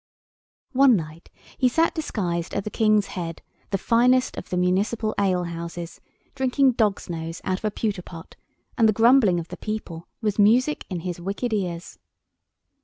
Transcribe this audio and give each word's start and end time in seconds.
One 0.71 0.95
night 0.95 1.29
he 1.59 1.69
sat 1.69 1.93
disguised 1.93 2.55
at 2.55 2.63
the 2.63 2.71
King's 2.71 3.05
Head—the 3.05 3.77
finest 3.77 4.35
of 4.35 4.49
the 4.49 4.57
municipal 4.57 5.13
alehouses—drinking 5.19 6.71
dog's 6.71 7.07
nose 7.07 7.39
out 7.43 7.59
of 7.59 7.65
a 7.65 7.69
pewter 7.69 8.01
pot, 8.01 8.35
and 8.79 8.89
the 8.89 8.93
grumbling 8.93 9.39
of 9.39 9.49
the 9.49 9.57
people 9.57 10.07
was 10.19 10.39
music 10.39 10.87
in 10.89 11.01
his 11.01 11.21
wicked 11.21 11.53
ears. 11.53 11.99